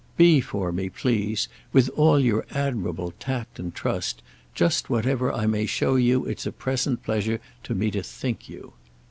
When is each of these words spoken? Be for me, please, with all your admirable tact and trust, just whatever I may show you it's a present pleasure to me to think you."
Be 0.17 0.41
for 0.41 0.71
me, 0.71 0.89
please, 0.89 1.47
with 1.71 1.87
all 1.95 2.19
your 2.19 2.43
admirable 2.49 3.13
tact 3.19 3.59
and 3.59 3.71
trust, 3.71 4.23
just 4.55 4.89
whatever 4.89 5.31
I 5.31 5.45
may 5.45 5.67
show 5.67 5.95
you 5.95 6.25
it's 6.25 6.47
a 6.47 6.51
present 6.51 7.03
pleasure 7.03 7.39
to 7.61 7.75
me 7.75 7.91
to 7.91 8.01
think 8.01 8.49
you." 8.49 8.73